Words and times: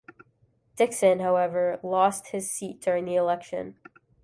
Dixon, 0.77 1.19
however, 1.19 1.79
lost 1.83 2.29
his 2.29 2.49
seat 2.49 2.81
during 2.81 3.05
this 3.05 3.19
election. 3.19 3.75